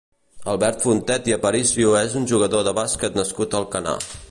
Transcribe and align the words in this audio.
Albert 0.53 0.79
Fontet 0.85 1.29
i 1.31 1.35
Aparicio 1.35 1.93
és 2.01 2.17
un 2.23 2.27
jugador 2.33 2.65
de 2.69 2.73
bàsquet 2.81 3.23
nascut 3.23 3.57
a 3.57 3.61
Alcanar. 3.63 3.97